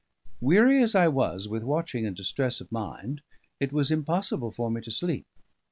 [0.39, 3.21] Weary as I was with watching and distress of mind,
[3.59, 5.27] it was impossible for me to sleep.